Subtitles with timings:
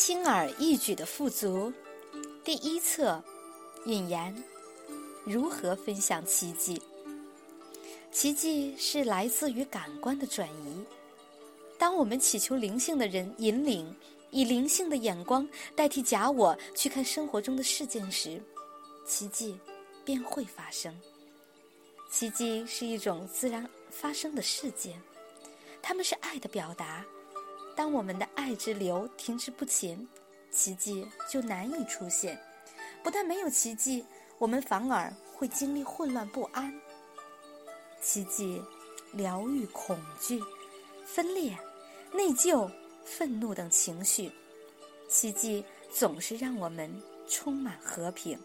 [0.00, 1.72] 轻而易举的富足，
[2.44, 3.20] 第一册，
[3.84, 4.32] 引言：
[5.24, 6.80] 如何分享奇迹？
[8.12, 10.84] 奇迹是来自于感官的转移。
[11.76, 13.92] 当我们祈求灵性的人引领，
[14.30, 18.40] 以灵性的眼光代替假我去看生活中的事件时，
[19.04, 19.58] 奇迹
[20.04, 20.96] 便会发生。
[22.08, 24.96] 奇迹是一种自然发生的事件，
[25.82, 27.04] 它们是爱的表达。
[27.78, 30.04] 当我们的爱之流停滞不前，
[30.50, 32.36] 奇迹就难以出现。
[33.04, 34.04] 不但没有奇迹，
[34.38, 36.74] 我们反而会经历混乱不安。
[38.02, 38.60] 奇迹
[39.12, 40.42] 疗愈恐惧、
[41.04, 41.56] 分裂、
[42.12, 42.68] 内疚、
[43.04, 44.28] 愤怒等情绪。
[45.08, 46.92] 奇迹总是让我们
[47.28, 48.36] 充满和平，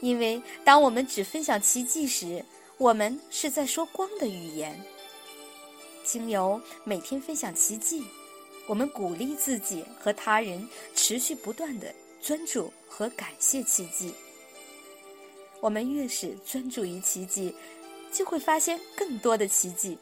[0.00, 2.44] 因为当我们只分享奇迹时，
[2.76, 4.80] 我们是在说光的语言。
[6.04, 8.04] 经由每天分享奇迹。
[8.68, 14.14] 我们鼓励自己和他人持续不断的专注和感谢奇迹。
[15.60, 17.54] 我们越是专注于奇迹，
[18.12, 19.98] 就会发现更多的奇迹。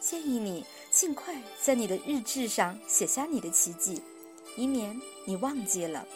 [0.00, 4.00] 建议你尽快在你的日志上写下你的奇迹，
[4.56, 6.06] 以免你忘记了。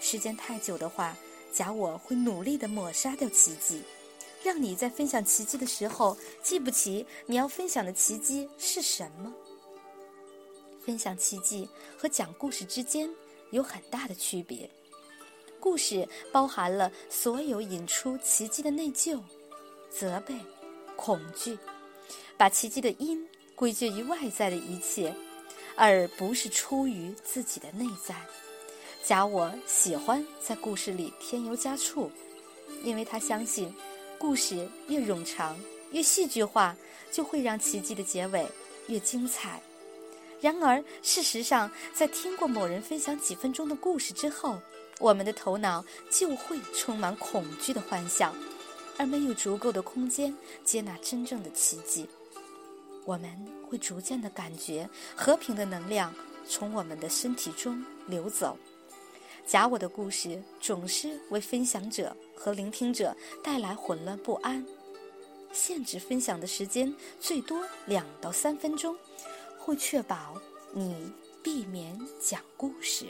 [0.00, 1.16] 时间太久的话，
[1.52, 3.82] 假我会努力的抹杀掉奇迹，
[4.42, 9.32] 让你在分享奇迹的时候记不起你要分享的奇迹是什么。
[10.90, 13.08] 分享奇迹和讲故事之间
[13.52, 14.68] 有很大的区别。
[15.60, 19.20] 故事包含了所有引出奇迹的内疚、
[19.88, 20.34] 责备、
[20.96, 21.56] 恐惧，
[22.36, 23.24] 把奇迹的因
[23.54, 25.14] 归结于外在的一切，
[25.76, 28.16] 而不是出于自己的内在。
[29.04, 32.10] 假我喜欢在故事里添油加醋，
[32.82, 33.72] 因为他相信，
[34.18, 35.56] 故事越冗长、
[35.92, 36.76] 越戏剧化，
[37.12, 38.44] 就会让奇迹的结尾
[38.88, 39.62] 越精彩。
[40.40, 44.58] 然而，事实上，在听过某人分享几分钟的故事之后，
[44.98, 48.34] 我们的头脑就会充满恐惧的幻想，
[48.96, 50.34] 而没有足够的空间
[50.64, 52.08] 接纳真正的奇迹。
[53.04, 53.30] 我们
[53.68, 56.14] 会逐渐的感觉和平的能量
[56.46, 58.56] 从我们的身体中流走。
[59.46, 64.64] 假我的故事总是为分享者和聆听者带来混乱不安。
[65.52, 68.96] 限制分享的时间最多两到三分钟。
[69.60, 70.40] 会确保
[70.72, 71.12] 你
[71.42, 73.06] 避免讲故事。